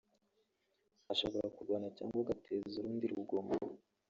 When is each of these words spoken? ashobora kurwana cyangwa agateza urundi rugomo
ashobora 1.13 1.47
kurwana 1.55 1.87
cyangwa 1.97 2.17
agateza 2.23 2.75
urundi 2.79 3.05
rugomo 3.13 3.55